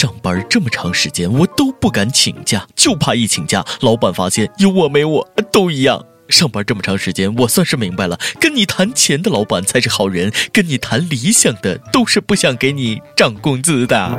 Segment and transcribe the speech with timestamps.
[0.00, 6.02] 上班这么长时间，我都不敢请假，就怕一请假，老板发现有我没我都一样。
[6.30, 14.18] 上班这么长时间，我算是明白了，跟你谈钱的老板才是好人，跟你谈理想的都是不想给你涨工资的。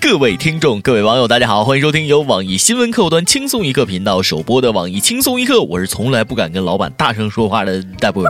[0.00, 5.60] 各位听众，各位网友，大家好，欢迎收听由网易新闻客户端轻松一刻频道首播的网易轻松一刻。
[5.62, 8.24] 我是从来不敢跟老板大声说话的大波。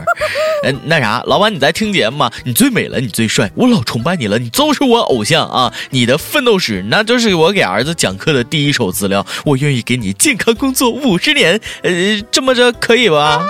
[0.63, 2.31] 嗯， 那啥，老板你在听节目吗？
[2.43, 5.71] 你最美了，你最帅，我老崇拜你了，你就是我偶像啊！
[5.91, 9.25] 你的奋斗史，那就是我给儿子讲课的第一手资料。
[9.45, 11.91] 我愿意给你健康工作五十年，呃，
[12.31, 13.45] 这么着可以吧？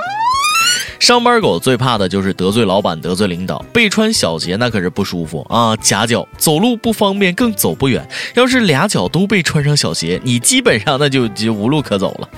[0.99, 3.63] 上班狗最怕的就是得罪老板、得罪领导。
[3.73, 8.07] 被穿小鞋那可是不舒服啊，夹脚走路不方便，更走不远。
[8.35, 12.30] 要是俩脚都被穿上小鞋，你基本上那就就无路可走了。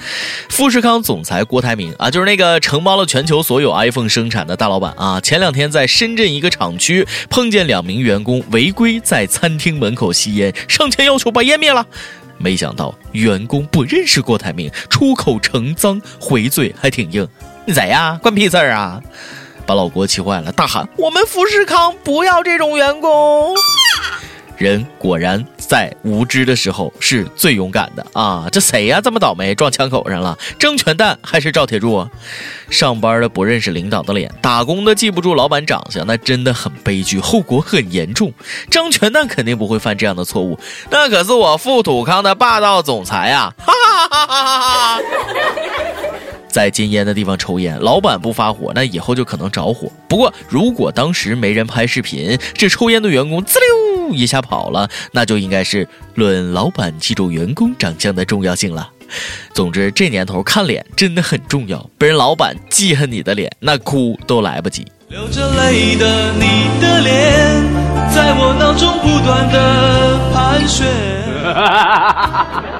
[0.49, 5.19] 富士康总裁郭台铭啊，就是那个承包了全球所有 iPhone 生产的大老板啊。
[5.19, 11.85] 前两天在深圳一个厂区碰见两名员工违规在餐厅门口吸烟，上前要求把烟灭了。
[12.37, 17.27] 没想到员工不认识郭台铭，出口成脏，回嘴还挺硬。
[17.65, 18.19] 你谁呀？
[18.21, 19.01] 关屁事儿啊！
[19.65, 23.53] 把老郭气坏了，大喊：“我们富士康不要这种员工！”
[24.57, 28.47] 人果然在无知的时候是最勇敢的啊！
[28.51, 28.99] 这谁呀？
[29.01, 30.37] 这么倒霉，撞枪口上了？
[30.59, 32.09] 争权蛋还是赵铁柱啊？
[32.69, 38.33] 上班的不认识领导的脸，打工的记不住老板长相，那真的很悲剧，后果很严重。
[38.69, 43.53] 争权蛋肯定不会犯这样的错误，那可是我富土康的霸道总裁呀！
[43.57, 44.99] 哈哈哈哈哈哈！
[46.51, 49.91] 在禁烟的地方抽烟，老板不发火，那以后就可能着火。
[50.07, 58.89] 不过，如果当时没人拍视频，这抽烟的员工滋溜一下跑了，那就应该是论老板记住员工长相的重要性了。
[59.53, 64.85] 总之，这年头看脸真的很重要，被人老板记恨你的脸，那哭都来不及。
[65.09, 67.63] 流着泪的你的脸，
[68.13, 70.87] 在我脑中不断的盘旋。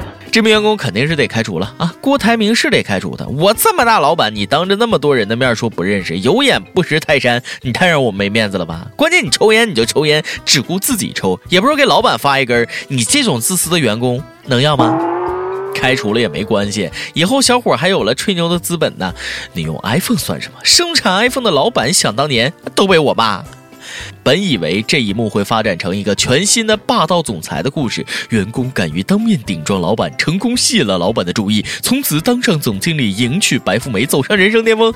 [0.32, 1.94] 这名员工肯定是得开除了啊！
[2.00, 3.28] 郭台铭是得开除的。
[3.28, 8.88] 我这么大老板，你当着那么多人的面说不认识，有眼不识泰山，你太让我没面子了吧？
[8.96, 12.66] 关键你抽烟你就抽烟，只顾自己抽，也不说给老板发一根。
[12.88, 14.98] 你这种自私的员工能要吗？
[15.76, 19.14] 开除了也没关系，以后小伙还有了吹牛的资本呢。
[19.52, 20.60] 你用 iPhone 算什么？
[20.64, 23.44] 生产 iPhone 的老板想当年都被我骂。
[24.24, 34.94] 本以为这一幕会发展成一个全新的霸道总裁的故事，员工敢于当面顶撞老板，成功吸引了老板的注意，从此当上总经理，迎娶白富美，走上人生巅峰。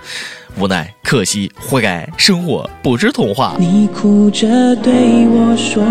[0.57, 3.55] 无奈，可惜，活该，生活不是童话。
[3.59, 4.47] 你哭着
[4.77, 4.93] 对
[5.27, 5.83] 我说，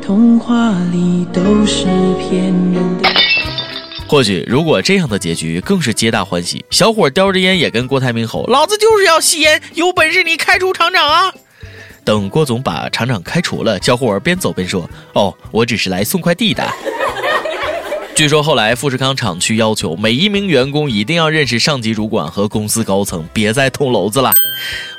[0.00, 1.84] 童话里都是
[2.18, 3.10] 骗人的。
[4.08, 6.64] 或许，如果这样的结局更是皆大欢喜。
[6.70, 11.32] 小伙叼着烟也跟郭台铭吼：“老子就是要吸烟，有本事你开除厂长啊！”
[12.04, 16.66] 等郭总把厂长开除了，小伙儿边走边说：“哦，我只是来送快递的。
[18.14, 24.32] ”据说后来富士康厂区要求每一名员工一定要认识上级主管和公司高层，别再捅娄子了。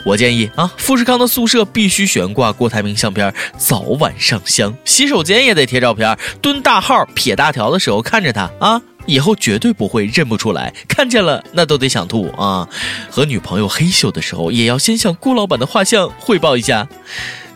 [0.04, 8.82] 我建议啊，富士康的宿舍必须悬挂郭台铭相片，早晚上香；洗手间也得贴照片，蹲大号撇大条的时候看着他啊。
[9.06, 12.68] 以后绝对不会认不出来，看见了那都得想吐啊！
[13.10, 16.88] 和女朋友黑咻的时候，也要先向顾老板的画像汇报一下。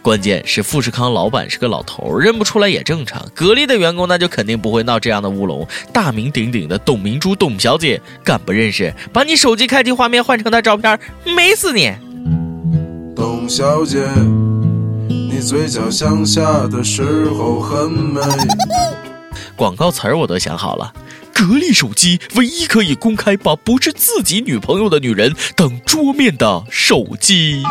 [0.02, 3.30] 关键是富士康老板是个老头，认不出来也正常。
[3.36, 5.68] 格力的员工那就肯定不会闹这样的乌龙。
[5.92, 8.94] 大名鼎鼎的董明珠董小姐，敢不认识？
[9.12, 11.92] 把你手机开机画面换成她照片，美死你！
[13.14, 14.08] 董小姐，
[15.10, 18.22] 你嘴角向下的时候很美。
[19.58, 20.94] 广告词儿我都想好了。
[21.38, 27.62] 格力手机唯一可以公开把不是自己女朋友的女人当桌面的手机，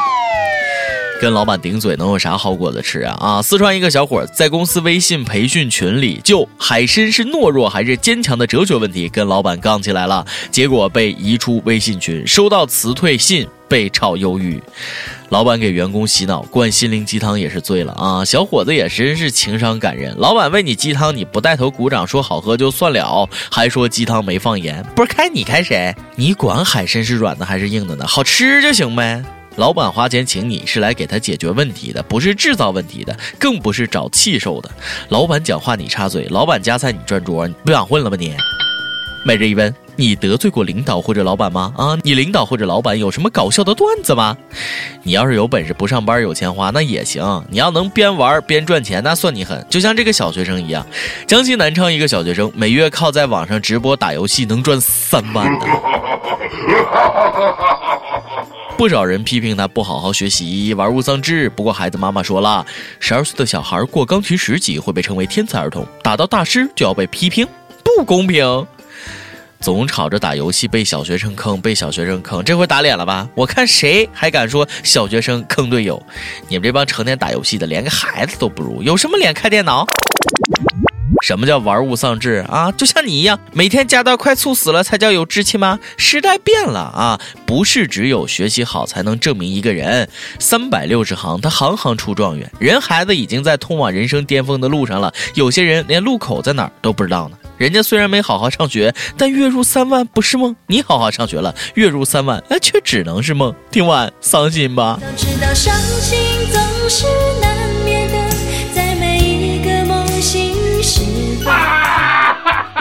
[1.21, 3.17] 跟老板顶嘴能有啥好果子吃啊？
[3.21, 3.43] 啊！
[3.43, 13.47] 四川一个小伙在公司微信培训群里就海参是懦弱还是坚强的哲学问题跟老板杠起来了，结果被移出微信群，收到辞退信。
[13.69, 14.63] 被炒鱿鱼，
[15.31, 18.25] 老板给员工洗脑灌心灵鸡汤也是醉了啊！
[18.25, 25.93] 小伙子也真是情商感人，老板喂你鸡汤，你不带头鼓掌说好喝就算了，还说鸡汤没放盐，不是开你开谁？
[26.15, 28.07] 你管海参是软的还是硬的呢？
[28.07, 29.21] 好吃就行呗。
[29.57, 34.71] 老板花钱请你是来给他解决问题的，不是制造问题的，更不是找气受的。
[35.09, 38.35] 老板讲话你插嘴，老板夹菜你转桌，你不想混了吧你？
[39.25, 39.75] 每日一问。
[39.99, 41.73] 你得罪过领导或者老板吗？
[41.75, 44.37] 啊，你领导或者老板有什么搞笑的段子吗？
[45.03, 49.67] 你要是有本事不上班有钱花那也行，你要能边玩边赚钱那算你狠。
[49.71, 50.87] 就像这个小学生一样，
[51.27, 55.65] 江西南昌一个小学生每月靠在网上直播打游戏能赚三万呢。
[58.77, 61.49] 不少人批评他不好好学习，玩物丧志。
[61.51, 62.65] 不过孩子妈妈说了，
[63.01, 67.47] 十二岁的小孩过钢琴十级会被称为天才儿童，打到大师就要被批评，
[67.83, 68.67] 不公平。
[69.61, 73.27] 总吵着打游戏被小学生坑，被小学生坑，这回打脸了吧？
[73.35, 76.01] 我看谁还敢说小学生坑队友？
[76.47, 79.87] 你们这帮成天打游戏的，连个孩子都不如，有什么脸开电脑？
[81.23, 82.71] 什么叫玩物丧志啊？
[82.73, 85.79] 就像你一样，每天加到快猝死了才叫有志气吗？
[85.97, 90.09] 时代变了啊，不是只有学习好才能证明一个人。
[90.39, 92.51] 三百六十行，他行行出状元。
[92.59, 97.37] 人孩子已经在通往人生巅峰的路上了，有些人连路口在哪儿都不知道呢。
[97.57, 100.55] 人家虽然没好好上学，但月入三万不是梦。
[100.67, 103.55] 你好好上学了，月入三万，哎，却只能是梦。
[103.71, 105.01] 听完伤心吧？
[105.01, 106.19] 都知道伤心
[106.53, 107.07] 总是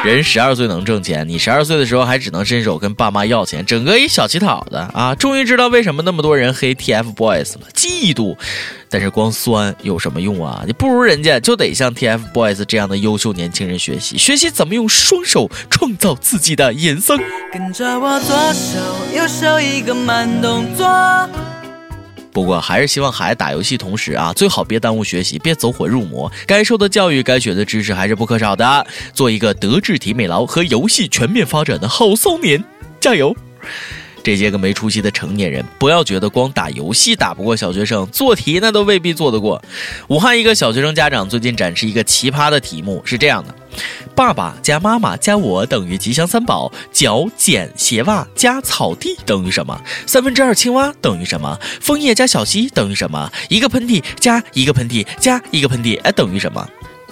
[0.05, 5.15] 人十二岁能挣钱，你十二岁的时候还只能伸手跟爸妈要钱，整个一小乞讨的啊！
[5.15, 8.37] 终于知道为什么那么多人黑 TFBOYS 了，嫉妒。
[8.87, 10.63] 但是光酸有什么用啊？
[10.67, 17.19] 你不如人家，就得向 TFBOYS 这样的优秀年轻人学习，学习怎么用双手创造自己的人生。
[17.51, 18.77] 跟着我左手
[19.17, 20.85] 右手一个慢动作。
[22.35, 26.29] 不过还是希望孩子打游戏同时啊，最好别耽误学习，别走火入魔。
[26.45, 28.85] 该受的教育，该学的知识还是不可少的。
[29.13, 32.61] 做一个德智体美劳和游戏全面发展的好少年，
[32.99, 33.33] 加油！
[34.25, 39.61] 这些个没出息的成年人，不要觉得光打游戏打不过小学生，做题那都未必做得过。
[40.07, 43.53] 武汉一个小学生家长最近展示一个奇葩的题目，是这样的：
[44.15, 49.79] 爸爸加妈妈加我等于吉祥三宝，脚剪鞋袜加草地等于什么？
[50.07, 51.59] 三分之二青蛙等于什么？
[51.79, 53.31] 枫叶加小溪等于什么？
[53.49, 56.67] 一个喷嚏加一个喷嚏加一个喷嚏，哎，等于什么？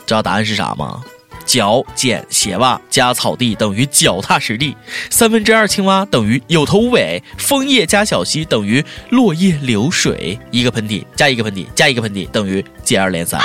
[0.07, 1.04] 知道答案是啥吗？
[1.45, 4.75] 脚剪鞋袜加草地等于脚踏实地，
[5.09, 13.41] 三分之二青蛙等于有头无尾，枫叶加小溪等于落叶流水，一个喷嚏加一个喷嚏加一个喷嚏等于接二连三。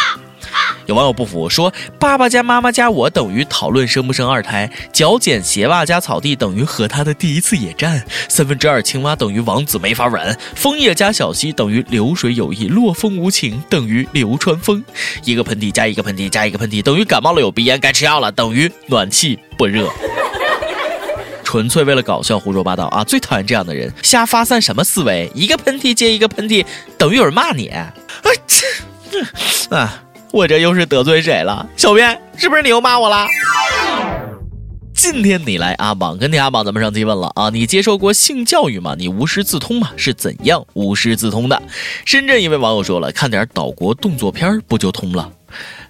[0.87, 14.83] 有网友不服，说爸爸加妈妈加我等于讨论生不生二胎，脚剪鞋袜加草地等于和他的第一次野战，三分之二青蛙等于王子没法吻，枫叶加小溪等于流水有意，落风无情等于流川枫，
[15.25, 19.91] 一个喷嚏加一个喷嚏加一个喷嚏等于感冒了有鼻炎该吃药了等于暖气不热，
[21.45, 23.05] 纯粹为了搞笑胡说八道啊！
[23.05, 25.31] 最讨厌这样的人，瞎发散什么思维？
[25.35, 26.65] 一个喷嚏接一个喷嚏
[26.97, 27.93] 等于有人骂你，啊
[28.47, 30.03] 这，啊。
[30.39, 31.69] 我这又是得罪谁了？
[31.77, 33.27] 小编是不是你又骂我了？
[34.95, 38.95] 今天你来阿榜跟你阿榜，咱们上期问了啊，你接受过性教育吗？
[38.97, 39.91] 你无师自通吗？
[39.97, 41.61] 是怎样无师自通的？
[42.05, 45.29] 深圳一位网友说了，看点岛国动作片不就通了？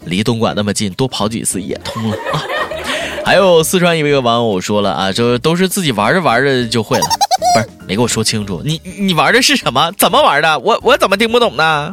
[0.06, 2.40] 离东莞那么近，多跑几次也通了啊！
[3.26, 7.04] 还有四川一位网友说了啊，这都是自己玩着玩着就会了，
[7.54, 7.68] 不是？
[7.86, 9.92] 没给我说清楚，你你玩的是什么？
[9.98, 10.58] 怎么玩的？
[10.60, 11.92] 我我怎么听不懂呢？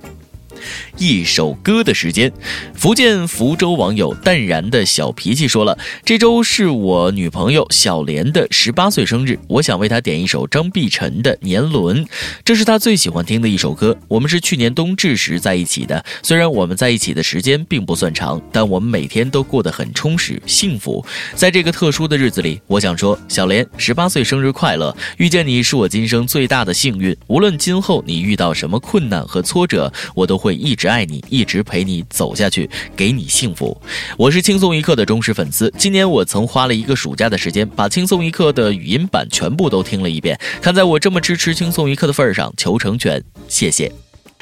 [0.97, 2.31] 一首歌的时间，
[2.73, 12.05] 福建福州网友淡然的小脾气说了：“这周是我女朋友小莲的十八岁生日，我想为她点一首张碧晨的《年轮》，
[12.45, 13.97] 这是她最喜欢听的一首歌。
[14.07, 21.03] 我们是去年冬至时在一起的，虽然我们在一起的时间并不算长，但我们每天都过得很充实幸福。
[21.33, 24.95] 在这个特殊的日子里，我想说，小莲十八岁生日快乐！
[25.17, 33.79] 遇见你是我今生最大的幸运，无论今后你遇到什么困难和挫折，我都会。”一直爱你，一直陪你走下去，给你幸福。
[34.17, 40.39] 我是轻松一刻的忠实粉丝，今年我曾花了一个暑假的时间，把轻松一刻的语音版全部都听了一遍。
[40.61, 43.91] 看在我这么支持轻松一刻的份上，求成全，谢谢。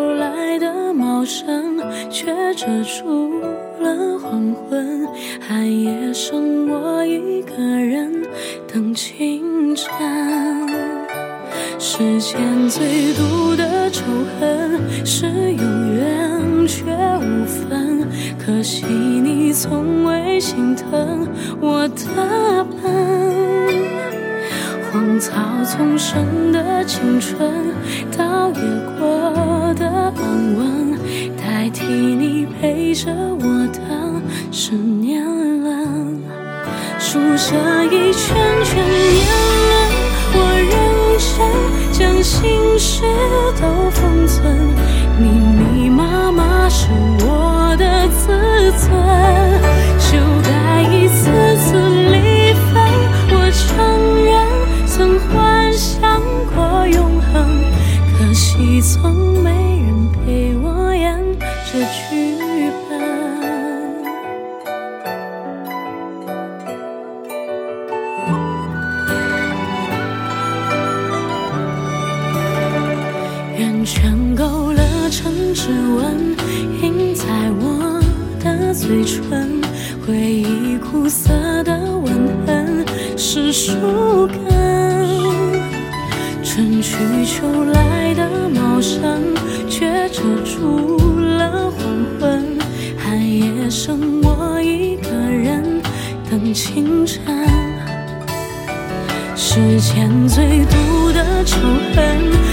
[0.00, 1.78] 去秋来的茂盛，
[2.10, 3.40] 却遮住
[3.80, 5.06] 了黄昏。
[5.46, 8.10] 寒夜剩我一个人
[8.72, 9.88] 等清晨。
[11.78, 14.02] 世间最毒的仇
[14.38, 15.62] 恨是有
[15.94, 16.84] 缘却
[17.18, 21.28] 无分，可惜你从未心疼
[21.60, 23.29] 我的笨。
[25.20, 25.36] 草
[25.66, 27.36] 丛生的青春，
[28.16, 28.60] 倒也
[28.98, 30.98] 过得安稳，
[31.36, 33.78] 代替你陪着我的
[34.50, 35.22] 是年
[35.62, 36.18] 轮，
[36.98, 38.34] 数着一圈
[38.64, 39.26] 圈年
[39.68, 39.74] 轮，
[40.32, 40.72] 我认
[41.20, 41.36] 真
[41.92, 43.02] 将心事
[43.60, 44.56] 都封存，
[45.18, 46.88] 密密麻麻是
[47.20, 48.90] 我的自尊，
[80.20, 81.32] 回忆苦涩
[81.64, 82.12] 的吻
[82.46, 82.84] 痕
[83.16, 84.36] 是树根。
[86.44, 89.00] 春去秋来的茂盛，
[89.66, 91.08] 却遮住
[91.38, 91.80] 了黄
[92.20, 92.58] 昏。
[92.98, 95.80] 寒夜剩我一个人
[96.30, 97.22] 等清晨。
[99.34, 101.56] 世间最毒的仇
[101.94, 102.04] 恨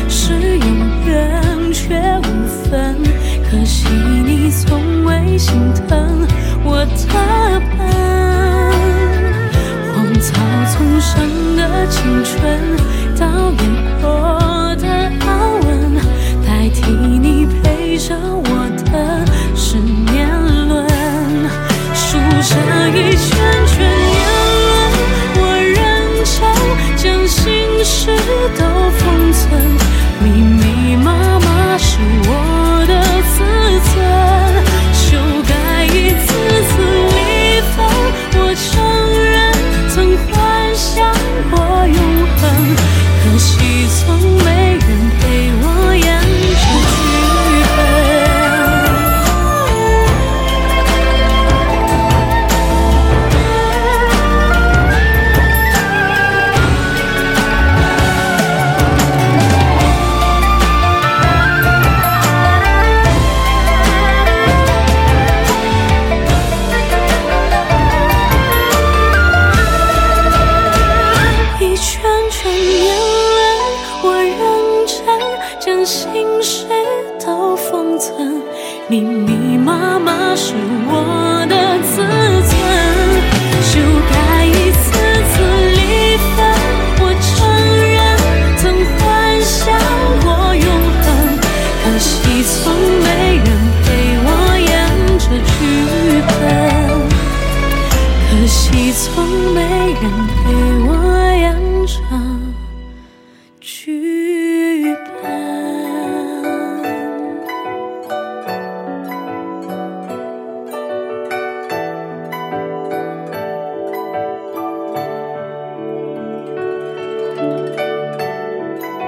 [0.08, 0.66] 是有
[1.06, 2.96] 缘却无分，
[3.52, 3.90] 可惜
[4.26, 4.76] 你从
[5.38, 6.27] 心疼
[6.63, 7.79] 我的笨。
[9.94, 10.34] 荒草
[10.74, 12.36] 丛生的青春，
[13.20, 13.58] 倒也
[14.01, 14.08] 过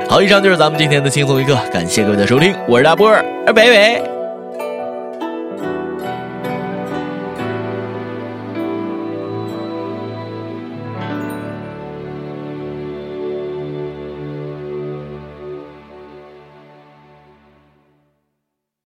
[0.10, 3.24] 好，以上就是咱们今天的轻松一刻，感谢各位的收听，我是大波儿，
[3.54, 4.19] 北北。